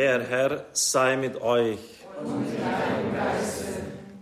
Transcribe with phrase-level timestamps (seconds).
[0.00, 1.78] Der Herr sei mit euch.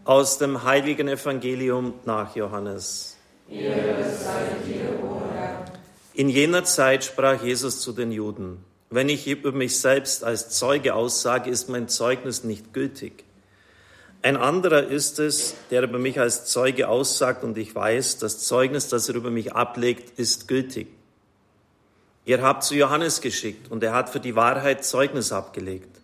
[0.03, 3.17] Aus dem heiligen Evangelium nach Johannes.
[6.15, 10.97] In jener Zeit sprach Jesus zu den Juden, wenn ich über mich selbst als Zeuge
[10.97, 13.23] aussage, ist mein Zeugnis nicht gültig.
[14.21, 18.89] Ein anderer ist es, der über mich als Zeuge aussagt und ich weiß, das Zeugnis,
[18.89, 20.98] das er über mich ablegt, ist gültig.
[22.29, 26.03] Ihr habt zu Johannes geschickt und er hat für die Wahrheit Zeugnis abgelegt.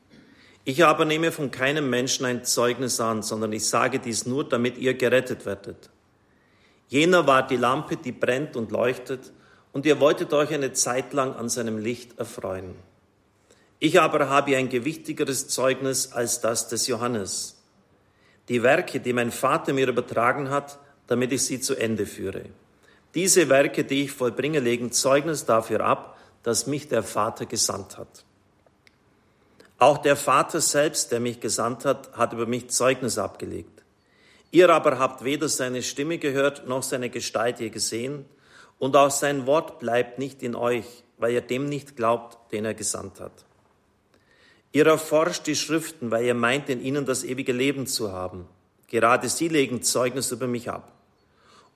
[0.64, 4.78] Ich aber nehme von keinem Menschen ein Zeugnis an, sondern ich sage dies nur, damit
[4.78, 5.90] ihr gerettet werdet.
[6.88, 9.34] Jener war die Lampe, die brennt und leuchtet,
[9.72, 12.74] und ihr wolltet euch eine Zeit lang an seinem Licht erfreuen.
[13.78, 17.62] Ich aber habe ein gewichtigeres Zeugnis als das des Johannes.
[18.48, 22.44] Die Werke, die mein Vater mir übertragen hat, damit ich sie zu Ende führe.
[23.14, 26.13] Diese Werke, die ich vollbringe, legen Zeugnis dafür ab,
[26.44, 28.24] dass mich der Vater gesandt hat.
[29.78, 33.82] Auch der Vater selbst, der mich gesandt hat, hat über mich Zeugnis abgelegt.
[34.52, 38.24] Ihr aber habt weder seine Stimme gehört noch seine Gestalt je gesehen,
[38.78, 42.74] und auch sein Wort bleibt nicht in euch, weil ihr dem nicht glaubt, den er
[42.74, 43.32] gesandt hat.
[44.72, 48.46] Ihr erforscht die Schriften, weil ihr meint, in ihnen das ewige Leben zu haben.
[48.88, 50.92] Gerade sie legen Zeugnis über mich ab.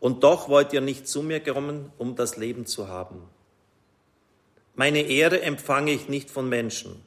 [0.01, 3.23] Und doch wollt ihr nicht zu mir kommen, um das Leben zu haben.
[4.79, 7.03] Meine Ehre empfange ich nicht von Menschen.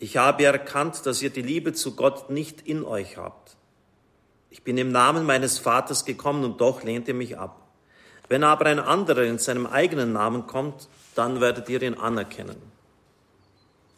[0.00, 3.54] Ich habe erkannt, dass ihr die Liebe zu Gott nicht in euch habt.
[4.50, 7.68] Ich bin im Namen meines Vaters gekommen und doch lehnt ihr mich ab.
[8.28, 12.60] Wenn aber ein anderer in seinem eigenen Namen kommt, dann werdet ihr ihn anerkennen.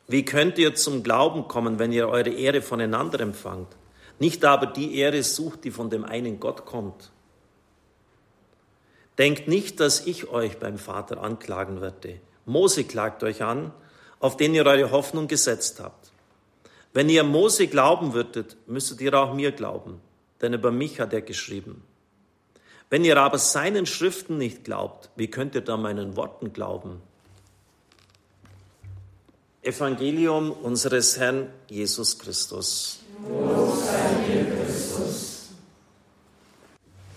[0.07, 3.75] Wie könnt ihr zum Glauben kommen, wenn ihr eure Ehre voneinander empfangt?
[4.19, 7.11] Nicht aber die Ehre sucht, die von dem einen Gott kommt.
[9.17, 12.21] Denkt nicht, dass ich euch beim Vater anklagen werde.
[12.47, 13.73] Mose klagt euch an,
[14.21, 16.11] auf den ihr eure Hoffnung gesetzt habt.
[16.95, 20.01] Wenn ihr Mose glauben würdet, müsstet ihr auch mir glauben,
[20.41, 21.85] denn über mich hat er geschrieben.
[22.89, 27.03] Wenn ihr aber seinen Schriften nicht glaubt, wie könnt ihr da meinen Worten glauben?
[29.61, 33.01] Evangelium unseres Herrn Jesus Christus.
[34.65, 35.49] Christus.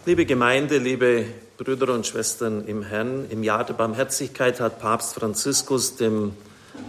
[0.05, 1.25] Liebe Gemeinde, liebe
[1.59, 6.31] Brüder und Schwestern im Herrn, im Jahr der Barmherzigkeit hat Papst Franziskus dem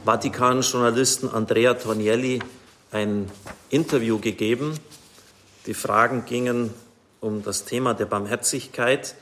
[0.05, 2.39] Vatikan-Journalisten Andrea Tornielli
[2.93, 3.29] ein
[3.69, 4.79] Interview gegeben.
[5.67, 6.73] Die Fragen gingen
[7.19, 9.17] um das Thema der Barmherzigkeit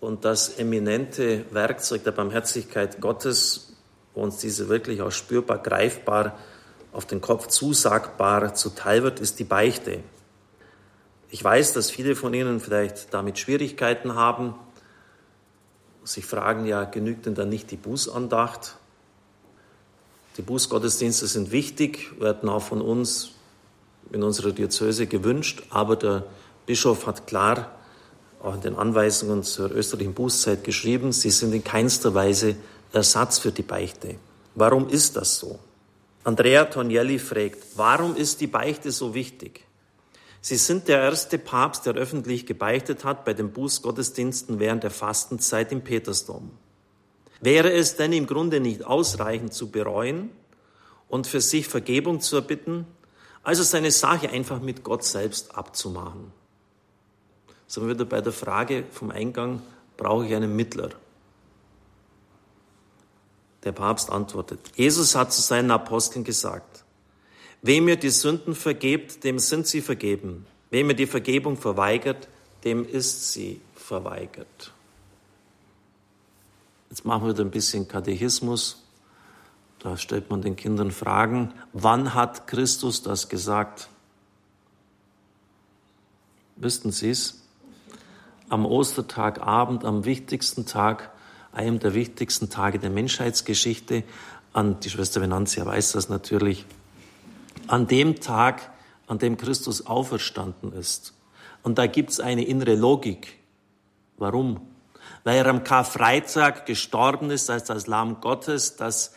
[0.00, 3.76] und das eminente Werkzeug der Barmherzigkeit Gottes,
[4.14, 6.38] wo uns diese wirklich auch spürbar, greifbar,
[6.92, 9.98] auf den Kopf zusagbar zuteil wird, ist die Beichte.
[11.28, 14.54] Ich weiß, dass viele von Ihnen vielleicht damit Schwierigkeiten haben,
[16.04, 18.76] sich fragen, ja, genügt denn dann nicht die Bußandacht?
[20.36, 23.32] Die Bußgottesdienste sind wichtig, werden auch von uns
[24.12, 26.24] in unserer Diözese gewünscht, aber der
[26.66, 27.70] Bischof hat klar
[28.42, 32.56] auch in den Anweisungen zur österreichischen Bußzeit geschrieben, sie sind in keinster Weise
[32.92, 34.16] Ersatz für die Beichte.
[34.54, 35.58] Warum ist das so?
[36.24, 39.64] Andrea Tonielli fragt, warum ist die Beichte so wichtig?
[40.40, 45.70] Sie sind der erste Papst, der öffentlich gebeichtet hat bei den Bußgottesdiensten während der Fastenzeit
[45.70, 46.50] im Petersdom.
[47.40, 50.30] Wäre es denn im Grunde nicht ausreichend zu bereuen
[51.08, 52.86] und für sich Vergebung zu erbitten,
[53.42, 56.32] also seine Sache einfach mit Gott selbst abzumachen?
[57.70, 59.62] sind wir wieder bei der Frage vom Eingang,
[59.96, 60.90] brauche ich einen Mittler?
[63.62, 66.84] Der Papst antwortet, Jesus hat zu seinen Aposteln gesagt,
[67.62, 70.46] wem ihr die Sünden vergebt, dem sind sie vergeben.
[70.70, 72.28] Wem ihr die Vergebung verweigert,
[72.64, 74.72] dem ist sie verweigert.
[76.90, 78.82] Jetzt machen wir wieder ein bisschen Katechismus.
[79.78, 81.52] Da stellt man den Kindern Fragen.
[81.72, 83.88] Wann hat Christus das gesagt?
[86.56, 87.40] Wüssten Sie es?
[88.50, 91.10] am Ostertagabend, am wichtigsten Tag,
[91.52, 94.02] einem der wichtigsten Tage der Menschheitsgeschichte,
[94.52, 96.66] an, die Schwester Venanzia weiß das natürlich,
[97.70, 98.72] an dem Tag,
[99.06, 101.14] an dem Christus auferstanden ist.
[101.62, 103.38] Und da gibt's eine innere Logik.
[104.16, 104.60] Warum?
[105.22, 109.14] Weil er am Karfreitag gestorben ist als das Lamm Gottes, das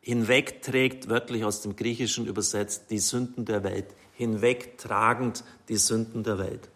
[0.00, 6.68] hinwegträgt, wörtlich aus dem Griechischen übersetzt, die Sünden der Welt, hinwegtragend die Sünden der Welt.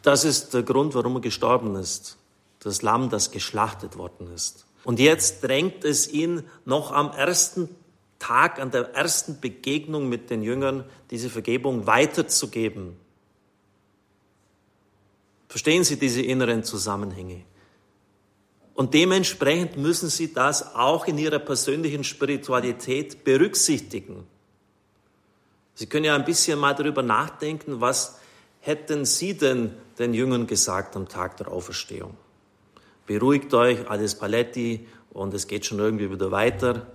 [0.00, 2.16] Das ist der Grund, warum er gestorben ist.
[2.60, 4.64] Das Lamm, das geschlachtet worden ist.
[4.84, 7.68] Und jetzt drängt es ihn noch am ersten
[8.20, 12.96] Tag, an der ersten Begegnung mit den Jüngern, diese Vergebung weiterzugeben.
[15.48, 17.42] Verstehen Sie diese inneren Zusammenhänge?
[18.74, 24.26] Und dementsprechend müssen sie das auch in ihrer persönlichen Spiritualität berücksichtigen.
[25.74, 28.20] Sie können ja ein bisschen mal darüber nachdenken, was
[28.60, 32.16] hätten Sie denn den Jüngern gesagt am Tag der Auferstehung?
[33.06, 36.86] Beruhigt euch, alles Paletti und es geht schon irgendwie wieder weiter.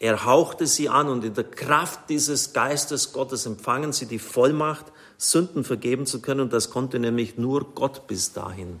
[0.00, 4.86] Er hauchte sie an und in der Kraft dieses Geistes Gottes empfangen sie die Vollmacht,
[5.16, 6.40] Sünden vergeben zu können.
[6.40, 8.80] Und das konnte nämlich nur Gott bis dahin.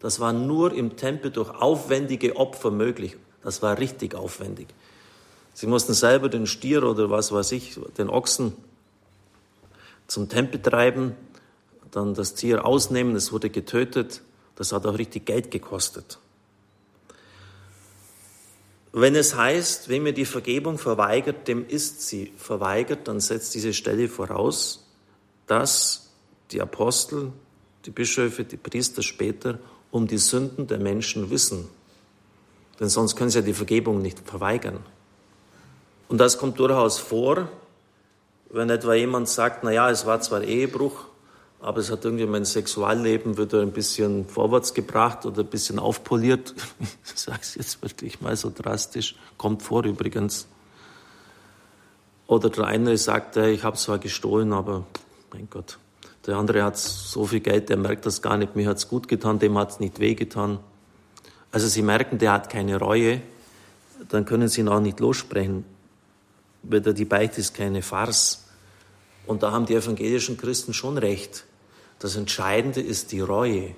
[0.00, 3.16] Das war nur im Tempel durch aufwendige Opfer möglich.
[3.42, 4.68] Das war richtig aufwendig.
[5.54, 8.52] Sie mussten selber den Stier oder was weiß ich, den Ochsen
[10.06, 11.14] zum Tempel treiben,
[11.90, 14.22] dann das Tier ausnehmen, es wurde getötet.
[14.56, 16.18] Das hat auch richtig Geld gekostet.
[19.00, 23.72] Wenn es heißt, wem mir die Vergebung verweigert, dem ist sie verweigert, dann setzt diese
[23.72, 24.88] Stelle voraus,
[25.46, 26.10] dass
[26.50, 27.30] die Apostel,
[27.86, 29.60] die Bischöfe, die Priester später
[29.92, 31.68] um die Sünden der Menschen wissen.
[32.80, 34.80] Denn sonst können sie ja die Vergebung nicht verweigern.
[36.08, 37.48] Und das kommt durchaus vor,
[38.50, 41.04] wenn etwa jemand sagt, na ja, es war zwar Ehebruch,
[41.60, 46.54] aber es hat irgendwie mein Sexualleben wieder ein bisschen vorwärts gebracht oder ein bisschen aufpoliert.
[47.04, 50.46] Ich sage es jetzt wirklich mal so drastisch, kommt vor übrigens.
[52.28, 54.84] Oder der eine sagt, ich habe zwar gestohlen, aber
[55.32, 55.78] mein Gott,
[56.26, 59.08] der andere hat so viel Geld, der merkt das gar nicht, mir hat es gut
[59.08, 60.60] getan, dem hat es nicht wehgetan.
[61.50, 63.22] Also Sie merken, der hat keine Reue,
[64.10, 65.64] dann können Sie ihn auch nicht lossprechen.
[66.62, 68.44] Wieder die Beichte ist keine Farce.
[69.28, 71.44] Und da haben die evangelischen Christen schon recht.
[71.98, 73.74] Das Entscheidende ist die Reue,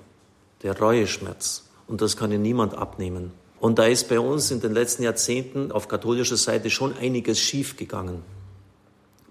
[0.63, 1.65] der Reueschmerz.
[1.87, 3.33] Und das kann ihnen niemand abnehmen.
[3.59, 8.23] Und da ist bei uns in den letzten Jahrzehnten auf katholischer Seite schon einiges schiefgegangen.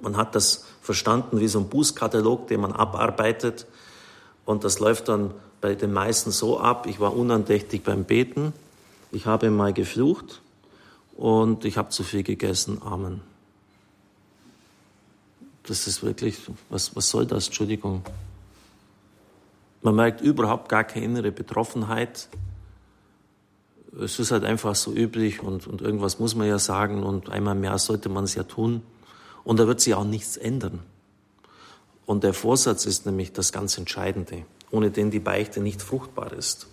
[0.02, 3.66] Man hat das verstanden wie so ein Bußkatalog, den man abarbeitet.
[4.44, 5.32] Und das läuft dann
[5.62, 6.86] bei den meisten so ab.
[6.86, 8.52] Ich war unandächtig beim Beten.
[9.10, 10.42] Ich habe mal geflucht
[11.16, 12.82] und ich habe zu viel gegessen.
[12.84, 13.29] Amen.
[15.70, 16.36] Das ist wirklich,
[16.68, 17.46] was, was soll das?
[17.46, 18.02] Entschuldigung.
[19.82, 22.28] Man merkt überhaupt gar keine innere Betroffenheit.
[24.02, 27.54] Es ist halt einfach so üblich und, und irgendwas muss man ja sagen und einmal
[27.54, 28.82] mehr sollte man es ja tun.
[29.44, 30.80] Und da wird sich auch nichts ändern.
[32.04, 36.66] Und der Vorsatz ist nämlich das ganz Entscheidende, ohne den die Beichte nicht fruchtbar ist.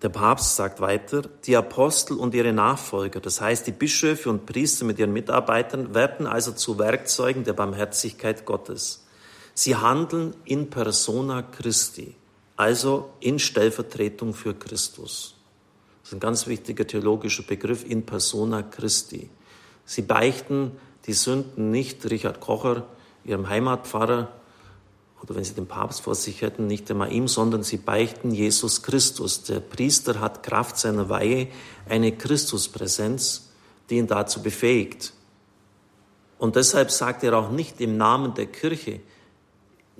[0.00, 4.84] Der Papst sagt weiter, die Apostel und ihre Nachfolger, das heißt die Bischöfe und Priester
[4.84, 9.04] mit ihren Mitarbeitern, werden also zu Werkzeugen der Barmherzigkeit Gottes.
[9.54, 12.14] Sie handeln in persona Christi,
[12.56, 15.34] also in Stellvertretung für Christus.
[16.02, 19.30] Das ist ein ganz wichtiger theologischer Begriff, in persona Christi.
[19.84, 20.72] Sie beichten
[21.06, 22.86] die Sünden nicht Richard Kocher,
[23.24, 24.28] ihrem Heimatpfarrer,
[25.22, 28.82] oder wenn sie den Papst vor sich hätten, nicht einmal ihm, sondern sie beichten Jesus
[28.82, 29.42] Christus.
[29.44, 31.48] Der Priester hat Kraft seiner Weihe
[31.88, 33.48] eine Christuspräsenz,
[33.90, 35.12] die ihn dazu befähigt.
[36.38, 39.00] Und deshalb sagt er auch nicht im Namen der Kirche,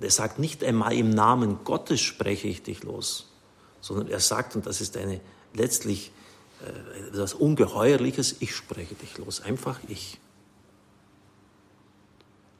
[0.01, 3.27] er sagt nicht einmal im Namen Gottes spreche ich dich los,
[3.81, 5.19] sondern er sagt, und das ist eine
[5.53, 6.13] letztlich
[6.61, 10.19] äh, etwas Ungeheuerliches, ich spreche dich los, einfach ich.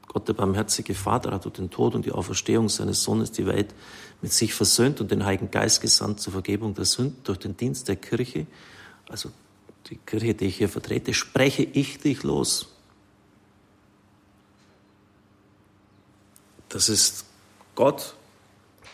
[0.09, 3.73] Gott, der barmherzige Vater, hat durch den Tod und die Auferstehung seines Sohnes die Welt
[4.21, 7.87] mit sich versöhnt und den Heiligen Geist gesandt zur Vergebung der Sünden durch den Dienst
[7.87, 8.47] der Kirche.
[9.07, 9.29] Also
[9.87, 12.73] die Kirche, die ich hier vertrete, spreche ich dich los.
[16.69, 17.25] Das ist
[17.75, 18.15] Gott,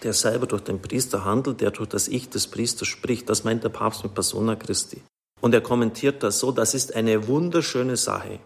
[0.04, 3.30] der selber durch den Priester handelt, der durch das Ich des Priesters spricht.
[3.30, 5.01] Das meint der Papst mit Persona Christi.
[5.39, 8.39] Und er kommentiert das so, das ist eine wunderschöne Sache.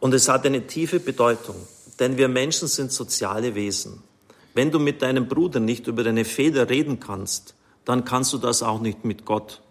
[0.00, 1.56] Und es hat eine tiefe Bedeutung,
[1.98, 4.02] denn wir Menschen sind soziale Wesen.
[4.54, 8.62] Wenn du mit deinem Bruder nicht über deine Fehler reden kannst, dann kannst du das
[8.62, 9.62] auch nicht mit Gott.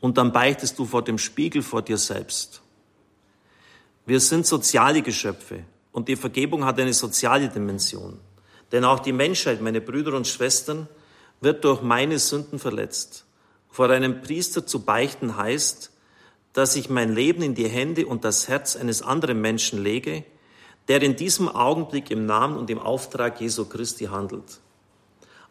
[0.00, 2.62] Und dann beichtest du vor dem Spiegel vor dir selbst.
[4.04, 8.20] Wir sind soziale Geschöpfe und die Vergebung hat eine soziale Dimension.
[8.72, 10.88] Denn auch die Menschheit, meine Brüder und Schwestern,
[11.40, 13.24] wird durch meine Sünden verletzt.
[13.68, 15.90] Vor einem Priester zu beichten heißt,
[16.52, 20.24] dass ich mein Leben in die Hände und das Herz eines anderen Menschen lege,
[20.88, 24.60] der in diesem Augenblick im Namen und im Auftrag Jesu Christi handelt.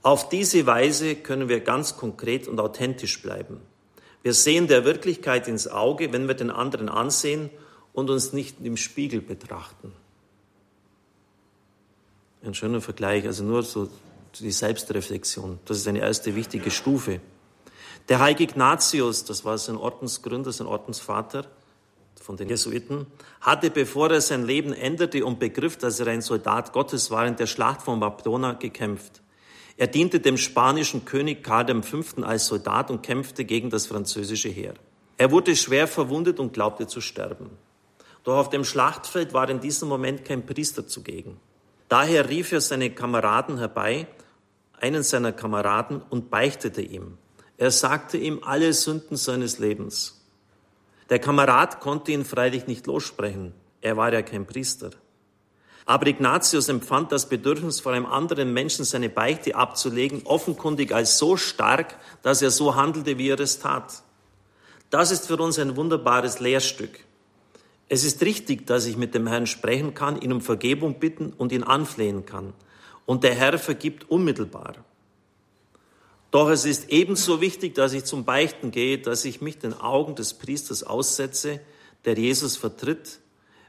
[0.02, 3.60] Auf diese Weise können wir ganz konkret und authentisch bleiben.
[4.22, 7.50] Wir sehen der Wirklichkeit ins Auge, wenn wir den anderen ansehen
[7.94, 9.92] und uns nicht im Spiegel betrachten.
[12.44, 13.90] Ein schöner Vergleich, also nur so
[14.40, 15.60] die Selbstreflexion.
[15.66, 17.20] Das ist eine erste wichtige Stufe.
[18.10, 21.46] Der heilige Ignatius, das war sein Ordensgründer, sein Ordensvater
[22.26, 23.06] von den Jesuiten,
[23.40, 27.36] hatte, bevor er sein Leben änderte und begriff, dass er ein Soldat Gottes war, in
[27.36, 29.22] der Schlacht von Pamplona gekämpft.
[29.78, 32.24] Er diente dem spanischen König Karl V.
[32.24, 34.74] als Soldat und kämpfte gegen das französische Heer.
[35.18, 37.52] Er wurde schwer verwundet und glaubte zu sterben.
[38.24, 41.38] Doch auf dem Schlachtfeld war in diesem Moment kein Priester zugegen.
[41.90, 44.08] Daher rief er seine Kameraden herbei,
[44.82, 47.18] einen seiner Kameraden, und beichtete ihm.
[47.58, 50.25] Er sagte ihm alle Sünden seines Lebens.
[51.10, 53.54] Der Kamerad konnte ihn freilich nicht lossprechen.
[53.82, 54.92] Er war ja kein Priester.
[55.86, 61.38] Aber Ignatius empfand das Bedürfnis, vor einem anderen Menschen seine Beichte abzulegen, offenkundig als so
[61.38, 64.02] stark, dass er so handelte, wie er es tat.
[64.90, 67.00] Das ist für uns ein wunderbares Lehrstück.
[67.88, 71.52] Es ist richtig, dass ich mit dem Herrn sprechen kann, ihn um Vergebung bitten und
[71.52, 72.54] ihn anflehen kann.
[73.06, 74.74] Und der Herr vergibt unmittelbar.
[76.36, 80.16] Doch es ist ebenso wichtig, dass ich zum Beichten gehe, dass ich mich den Augen
[80.16, 81.62] des Priesters aussetze,
[82.04, 83.20] der Jesus vertritt,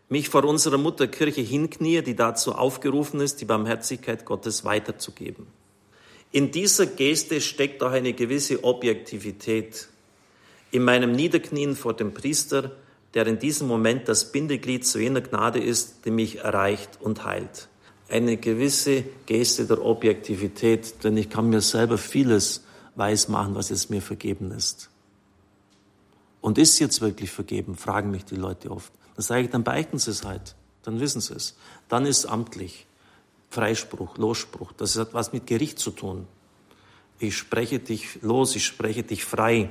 [0.09, 5.47] mich vor unserer Mutterkirche hinknie, die dazu aufgerufen ist, die Barmherzigkeit Gottes weiterzugeben.
[6.33, 9.87] In dieser Geste steckt auch eine gewisse Objektivität.
[10.73, 12.73] In meinem Niederknien vor dem Priester,
[13.15, 17.69] der in diesem Moment das Bindeglied zu jener Gnade ist, die mich erreicht und heilt.
[18.09, 24.03] Eine gewisse Geste der Objektivität, denn ich kann mir selber vieles weismachen, was jetzt mir
[24.03, 24.91] vergeben ist.
[26.41, 28.93] Und ist jetzt wirklich vergeben, fragen mich die Leute oft.
[29.17, 31.57] Dann sage ich, dann beichten Sie es halt, dann wissen Sie es.
[31.89, 32.87] Dann ist es amtlich.
[33.51, 36.27] Freispruch, Losspruch, das hat was mit Gericht zu tun.
[37.19, 39.71] Ich spreche dich los, ich spreche dich frei.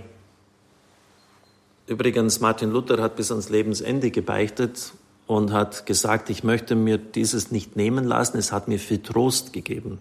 [1.87, 4.93] Übrigens, Martin Luther hat bis ans Lebensende gebeichtet
[5.27, 9.53] und hat gesagt, ich möchte mir dieses nicht nehmen lassen, es hat mir viel Trost
[9.53, 9.99] gegeben.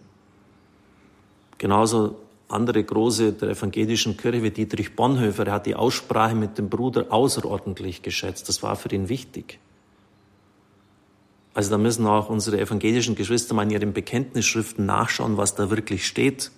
[1.59, 2.16] Genauso
[2.49, 7.07] andere große der evangelischen Kirche wie Dietrich Bonhoeffer, er hat die Aussprache mit dem Bruder
[7.11, 8.49] außerordentlich geschätzt.
[8.49, 9.59] Das war für ihn wichtig.
[11.54, 16.07] Also da müssen auch unsere evangelischen Geschwister mal in ihren Bekenntnisschriften nachschauen, was da wirklich
[16.07, 16.50] steht.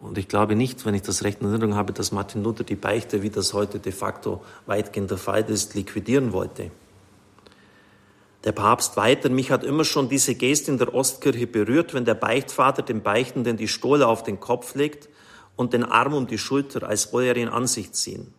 [0.00, 2.76] Und ich glaube nicht, wenn ich das recht in Erinnerung habe, dass Martin Luther die
[2.76, 6.70] Beichte, wie das heute de facto weitgehend der Fall ist, liquidieren wollte.
[8.44, 12.14] Der Papst weiter, mich hat immer schon diese Geste in der Ostkirche berührt, wenn der
[12.14, 15.08] Beichtvater dem Beichtenden die Stohle auf den Kopf legt
[15.56, 18.34] und den Arm um die Schulter, als wolle er ihn an sich ziehen.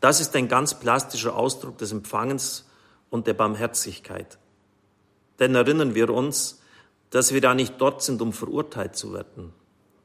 [0.00, 2.68] Das ist ein ganz plastischer Ausdruck des Empfangens
[3.08, 4.38] und der Barmherzigkeit.
[5.38, 6.60] Denn erinnern wir uns,
[7.08, 9.54] dass wir da nicht dort sind, um verurteilt zu werden.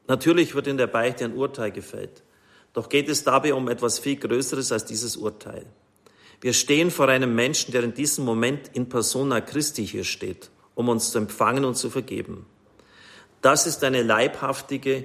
[0.06, 2.22] Natürlich wird in der Beichte ein Urteil gefällt.
[2.72, 5.66] Doch geht es dabei um etwas viel Größeres als dieses Urteil.
[6.40, 10.88] Wir stehen vor einem Menschen, der in diesem Moment in persona Christi hier steht, um
[10.88, 12.46] uns zu empfangen und zu vergeben.
[13.42, 15.04] Das ist eine leibhaftige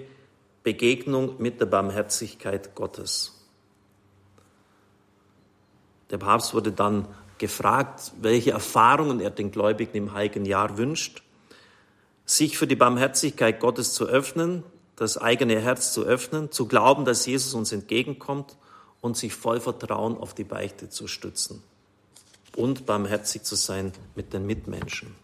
[0.63, 3.45] Begegnung mit der Barmherzigkeit Gottes.
[6.09, 11.23] Der Papst wurde dann gefragt, welche Erfahrungen er den Gläubigen im heiligen Jahr wünscht,
[12.25, 14.63] sich für die Barmherzigkeit Gottes zu öffnen,
[14.95, 18.57] das eigene Herz zu öffnen, zu glauben, dass Jesus uns entgegenkommt
[19.05, 21.61] und sich voll Vertrauen auf die Beichte zu stützen
[22.55, 25.15] und barmherzig zu sein mit den Mitmenschen.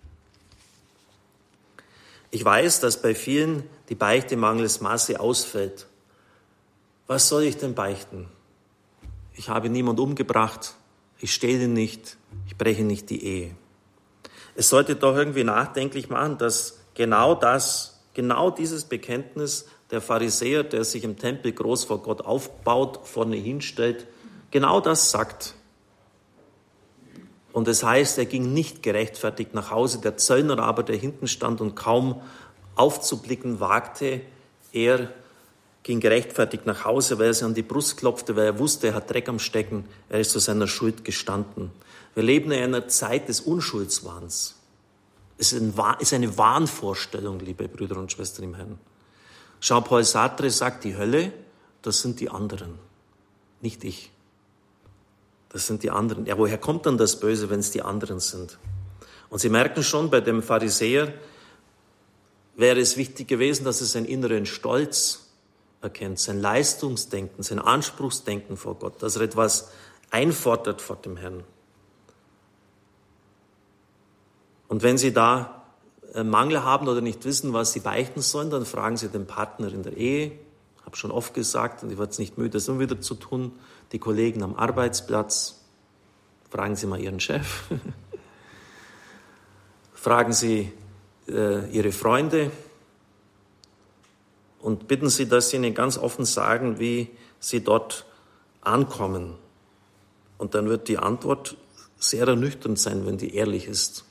[2.29, 5.87] Ich weiß, dass bei vielen die Beichte mangels Maße ausfällt.
[7.07, 8.29] Was soll ich denn beichten?
[9.33, 10.75] Ich habe niemand umgebracht,
[11.17, 13.55] ich stehle nicht, ich breche nicht die Ehe.
[14.53, 20.83] Es sollte doch irgendwie nachdenklich machen, dass genau das Genau dieses Bekenntnis der Pharisäer, der
[20.83, 24.07] sich im Tempel groß vor Gott aufbaut, vorne hinstellt,
[24.49, 25.55] genau das sagt.
[27.53, 29.99] Und es das heißt, er ging nicht gerechtfertigt nach Hause.
[29.99, 32.21] Der Zöllner aber, der hinten stand und kaum
[32.75, 34.21] aufzublicken wagte,
[34.71, 35.11] er
[35.83, 38.93] ging gerechtfertigt nach Hause, weil er sich an die Brust klopfte, weil er wusste, er
[38.93, 41.71] hat Dreck am Stecken, er ist zu seiner Schuld gestanden.
[42.13, 44.55] Wir leben in einer Zeit des Unschuldswahns.
[45.37, 48.79] Es ist eine Wahnvorstellung, liebe Brüder und Schwestern im Herrn.
[49.61, 51.31] Jean-Paul Sartre sagt, die Hölle,
[51.81, 52.77] das sind die anderen,
[53.61, 54.11] nicht ich.
[55.49, 56.25] Das sind die anderen.
[56.25, 58.57] Ja, woher kommt dann das Böse, wenn es die anderen sind?
[59.29, 61.13] Und Sie merken schon, bei dem Pharisäer
[62.55, 65.29] wäre es wichtig gewesen, dass er seinen inneren Stolz
[65.81, 69.71] erkennt, sein Leistungsdenken, sein Anspruchsdenken vor Gott, dass er etwas
[70.09, 71.43] einfordert vor dem Herrn.
[74.67, 75.60] Und wenn Sie da
[76.13, 79.83] Mangel haben oder nicht wissen, was Sie beichten sollen, dann fragen Sie den Partner in
[79.83, 80.33] der Ehe.
[80.77, 83.15] Ich habe schon oft gesagt, und ich werde es nicht müde, das immer wieder zu
[83.15, 83.53] tun,
[83.91, 85.61] die Kollegen am Arbeitsplatz.
[86.49, 87.63] Fragen Sie mal Ihren Chef.
[89.93, 90.73] fragen Sie
[91.29, 92.51] äh, Ihre Freunde
[94.59, 98.05] und bitten Sie, dass Sie Ihnen ganz offen sagen, wie Sie dort
[98.59, 99.35] ankommen.
[100.37, 101.55] Und dann wird die Antwort
[101.97, 104.03] sehr ernüchternd sein, wenn die ehrlich ist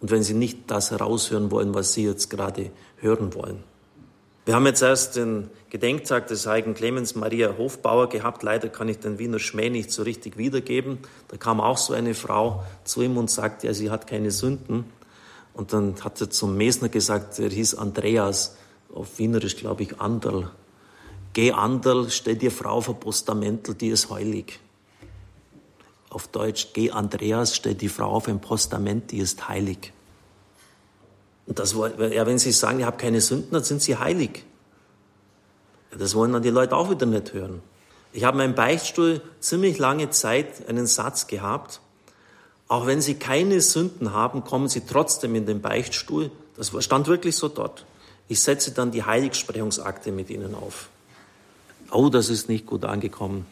[0.00, 3.62] und wenn sie nicht das heraushören wollen, was sie jetzt gerade hören wollen.
[4.44, 8.42] Wir haben jetzt erst den Gedenktag des heiligen Clemens Maria Hofbauer gehabt.
[8.42, 11.00] Leider kann ich den Wiener Schmäh nicht so richtig wiedergeben.
[11.28, 14.86] Da kam auch so eine Frau zu ihm und sagte, ja, sie hat keine Sünden.
[15.52, 18.56] Und dann hat er zum Mesner gesagt, er hieß Andreas,
[18.94, 20.50] auf Wienerisch glaube ich Anderl.
[21.34, 24.60] Geh Anderl, stell dir Frau vor Postamentel, die ist heilig.
[26.10, 29.92] Auf Deutsch, geh Andreas, stell die Frau auf ein Postament, die ist heilig.
[31.46, 34.44] Und das, ja, wenn Sie sagen, ich habe keine Sünden, dann sind Sie heilig.
[35.90, 37.62] Das wollen dann die Leute auch wieder nicht hören.
[38.12, 41.80] Ich habe in meinem Beichtstuhl ziemlich lange Zeit einen Satz gehabt.
[42.68, 46.30] Auch wenn Sie keine Sünden haben, kommen Sie trotzdem in den Beichtstuhl.
[46.56, 47.86] Das stand wirklich so dort.
[48.28, 50.88] Ich setze dann die Heiligsprechungsakte mit Ihnen auf.
[51.90, 53.46] Oh, das ist nicht gut angekommen.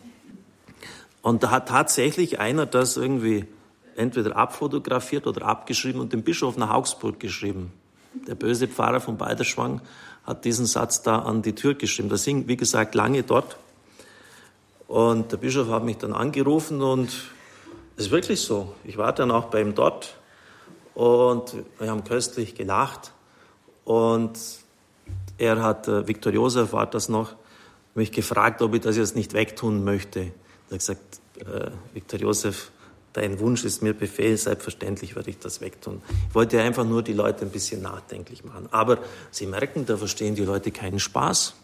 [1.27, 3.47] Und da hat tatsächlich einer das irgendwie
[3.97, 7.73] entweder abfotografiert oder abgeschrieben und dem Bischof nach Augsburg geschrieben.
[8.29, 9.81] Der böse Pfarrer von Balderschwang
[10.25, 12.11] hat diesen Satz da an die Tür geschrieben.
[12.11, 13.57] Das hing, wie gesagt, lange dort.
[14.87, 17.09] Und der Bischof hat mich dann angerufen und
[17.97, 18.73] es ist wirklich so.
[18.85, 20.15] Ich war dann auch bei ihm dort
[20.95, 23.11] und wir haben köstlich gelacht.
[23.85, 24.39] Und
[25.39, 27.35] er hat, äh, Viktor Josef war das noch,
[27.97, 30.31] mich gefragt, ob ich das jetzt nicht wegtun möchte.
[30.69, 32.71] Er hat gesagt, äh, Viktor Josef,
[33.13, 36.03] dein Wunsch ist mir Befehl, selbstverständlich werde ich das wegtun.
[36.29, 38.69] Ich wollte einfach nur die Leute ein bisschen nachdenklich machen.
[38.73, 38.99] Aber
[39.31, 41.55] Sie merken, da verstehen die Leute keinen Spaß.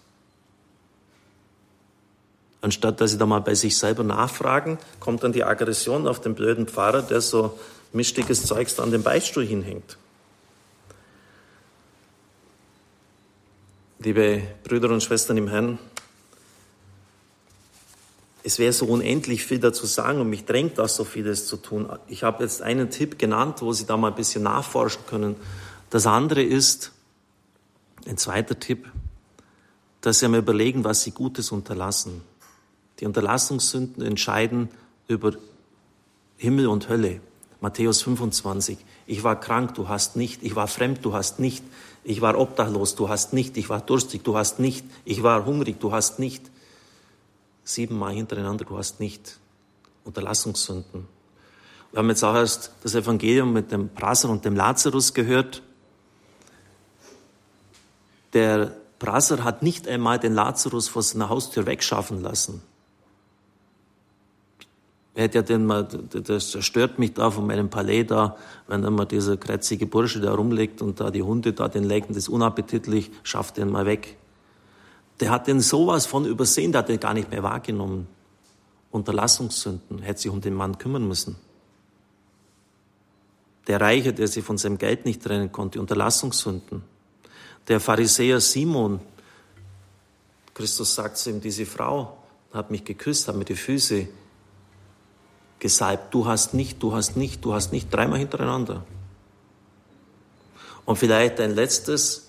[2.62, 6.36] Anstatt dass sie da mal bei sich selber nachfragen, kommt dann die Aggression auf den
[6.36, 7.58] blöden Pfarrer, der so
[7.92, 9.98] mischtiges Zeugs an den Beichtstuhl hinhängt.
[13.98, 15.78] Liebe Brüder und Schwestern im Herrn,
[18.44, 21.88] es wäre so unendlich viel dazu sagen und mich drängt das so vieles zu tun.
[22.08, 25.36] Ich habe jetzt einen Tipp genannt, wo Sie da mal ein bisschen nachforschen können.
[25.90, 26.92] Das andere ist,
[28.06, 28.90] ein zweiter Tipp,
[30.00, 32.22] dass Sie mir überlegen, was Sie Gutes unterlassen.
[32.98, 34.68] Die Unterlassungssünden entscheiden
[35.06, 35.32] über
[36.36, 37.20] Himmel und Hölle.
[37.60, 38.78] Matthäus 25.
[39.06, 40.42] Ich war krank, du hast nicht.
[40.42, 41.62] Ich war fremd, du hast nicht.
[42.02, 43.56] Ich war obdachlos, du hast nicht.
[43.56, 44.84] Ich war durstig, du hast nicht.
[45.04, 46.51] Ich war hungrig, du hast nicht
[47.64, 49.38] siebenmal hintereinander, du hast nicht
[50.04, 51.06] Unterlassungssünden.
[51.92, 55.62] Wir haben jetzt auch erst das Evangelium mit dem Prasser und dem Lazarus gehört.
[58.32, 62.62] Der Prasser hat nicht einmal den Lazarus vor seiner Haustür wegschaffen lassen.
[65.14, 69.04] Er hätte ja den mal, das stört mich da von meinem Palais da, wenn immer
[69.04, 73.10] dieser krätzige Bursche da rumliegt und da die Hunde da den lecken, das ist unappetitlich,
[73.22, 74.16] schafft den mal weg
[75.20, 78.08] der hat den sowas von übersehen, der hat den gar nicht mehr wahrgenommen.
[78.90, 81.36] Unterlassungssünden, hätte sich um den Mann kümmern müssen.
[83.66, 86.82] Der Reiche, der sich von seinem Geld nicht trennen konnte, Unterlassungssünden.
[87.68, 89.00] Der Pharisäer Simon,
[90.52, 92.18] Christus sagt zu ihm, diese Frau
[92.52, 94.08] hat mich geküsst, hat mir die Füße
[95.58, 96.12] gesalbt.
[96.12, 98.84] Du hast nicht, du hast nicht, du hast nicht, dreimal hintereinander.
[100.84, 102.21] Und vielleicht ein letztes,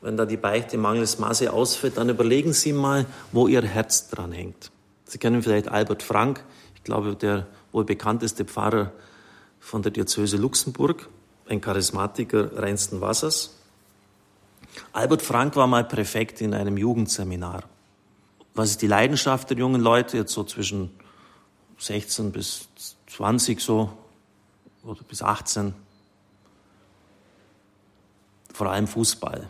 [0.00, 4.32] wenn da die Beichte mangels Maße ausfällt, dann überlegen Sie mal, wo Ihr Herz dran
[4.32, 4.70] hängt.
[5.04, 8.92] Sie kennen vielleicht Albert Frank, ich glaube, der wohl bekannteste Pfarrer
[9.58, 11.08] von der Diözese Luxemburg,
[11.48, 13.54] ein Charismatiker reinsten Wassers.
[14.92, 17.64] Albert Frank war mal Präfekt in einem Jugendseminar.
[18.54, 20.90] Was ist die Leidenschaft der jungen Leute, jetzt so zwischen
[21.78, 22.68] 16 bis
[23.06, 23.92] 20 so,
[24.84, 25.74] oder bis 18?
[28.52, 29.48] Vor allem Fußball.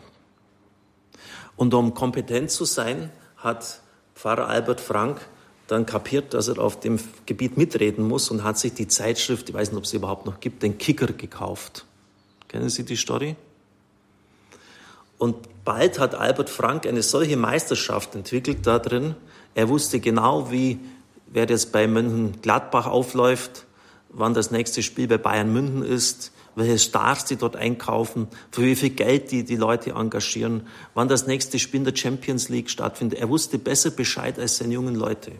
[1.59, 3.81] Und um kompetent zu sein, hat
[4.15, 5.19] Pfarrer Albert Frank
[5.67, 9.53] dann kapiert, dass er auf dem Gebiet mitreden muss und hat sich die Zeitschrift, ich
[9.53, 11.85] weiß nicht, ob es sie überhaupt noch gibt, den Kicker gekauft.
[12.47, 13.35] Kennen Sie die Story?
[15.17, 19.15] Und bald hat Albert Frank eine solche Meisterschaft entwickelt da drin.
[19.53, 20.79] Er wusste genau, wie,
[21.27, 23.65] wer jetzt bei München Gladbach aufläuft,
[24.07, 28.75] wann das nächste Spiel bei Bayern München ist, welche Stars die dort einkaufen, für wie
[28.75, 33.19] viel Geld die die Leute engagieren, wann das nächste Spiel in der Champions League stattfindet.
[33.19, 35.31] Er wusste besser Bescheid als seine jungen Leute.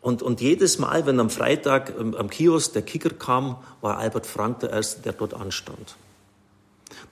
[0.00, 4.24] Und, und jedes Mal, wenn am Freitag ähm, am Kiosk der Kicker kam, war Albert
[4.24, 5.96] Frank der Erste, der dort anstand.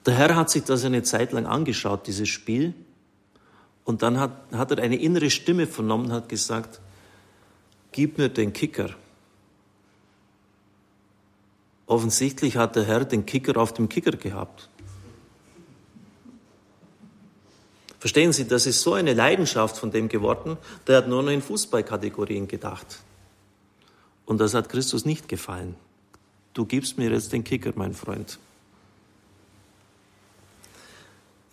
[0.05, 2.73] Der Herr hat sich das eine Zeit lang angeschaut, dieses Spiel.
[3.83, 6.79] Und dann hat, hat er eine innere Stimme vernommen, hat gesagt,
[7.91, 8.91] gib mir den Kicker.
[11.87, 14.69] Offensichtlich hat der Herr den Kicker auf dem Kicker gehabt.
[17.99, 21.41] Verstehen Sie, das ist so eine Leidenschaft von dem geworden, der hat nur noch in
[21.41, 22.99] Fußballkategorien gedacht.
[24.25, 25.75] Und das hat Christus nicht gefallen.
[26.53, 28.39] Du gibst mir jetzt den Kicker, mein Freund.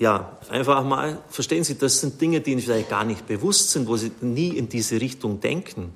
[0.03, 3.87] ja, einfach mal, verstehen Sie, das sind Dinge, die Ihnen vielleicht gar nicht bewusst sind,
[3.87, 5.93] wo Sie nie in diese Richtung denken.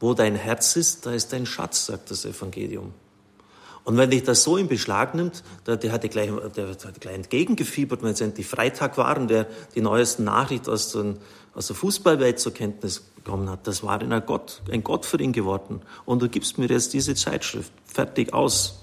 [0.00, 2.94] Wo dein Herz ist, da ist dein Schatz, sagt das Evangelium.
[3.84, 7.14] Und wenn dich das so in Beschlag nimmt, der, der hatte gleich, der hat gleich
[7.14, 11.18] entgegengefiebert, wenn es endlich Freitag war und der die neuesten Nachrichten aus, den,
[11.54, 13.66] aus der Fußballwelt zur Kenntnis bekommen hat.
[13.66, 15.82] Das war ein Gott, ein Gott für ihn geworden.
[16.06, 17.70] Und du gibst mir jetzt diese Zeitschrift.
[17.84, 18.80] Fertig aus.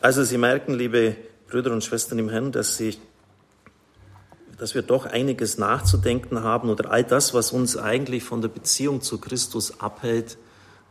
[0.00, 1.16] Also Sie merken, liebe
[1.48, 2.96] Brüder und Schwestern im Herrn, dass, Sie,
[4.58, 9.00] dass wir doch einiges nachzudenken haben oder all das, was uns eigentlich von der Beziehung
[9.00, 10.36] zu Christus abhält,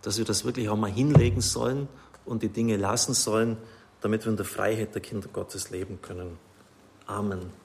[0.04, 1.88] dass wir das wirklich auch mal hinlegen sollen
[2.26, 3.58] und die Dinge lassen sollen,
[4.02, 6.38] damit wir in der Freiheit der Kinder Gottes leben können.
[7.08, 7.63] Amen.